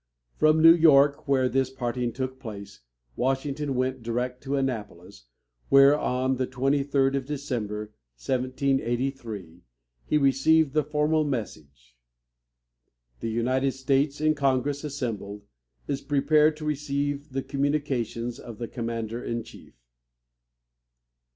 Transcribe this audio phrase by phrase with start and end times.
[0.33, 2.79] From New York, where this parting took place,
[3.15, 5.27] Washington went direct to Annapolis,
[5.69, 9.61] where, on the 23d of December, 1783,
[10.07, 11.95] he received the formal message:
[13.19, 15.43] "The United States, in Congress assembled,
[15.87, 19.75] is prepared to receive the communications of the commander in chief."